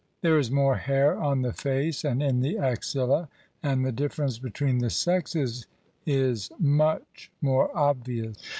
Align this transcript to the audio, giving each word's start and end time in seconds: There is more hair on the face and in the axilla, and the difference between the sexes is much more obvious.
There 0.21 0.39
is 0.39 0.49
more 0.49 0.77
hair 0.77 1.15
on 1.15 1.43
the 1.43 1.53
face 1.53 2.03
and 2.03 2.23
in 2.23 2.39
the 2.39 2.57
axilla, 2.57 3.29
and 3.61 3.85
the 3.85 3.91
difference 3.91 4.39
between 4.39 4.79
the 4.79 4.89
sexes 4.89 5.67
is 6.07 6.49
much 6.57 7.31
more 7.39 7.69
obvious. 7.77 8.35